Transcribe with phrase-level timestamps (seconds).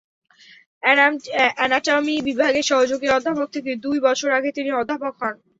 [1.57, 5.35] Anatomy বিভাগের সহযোগী অধ্যাপক থেকে দুই বছর আগে তিনি অধ্যাপক হন।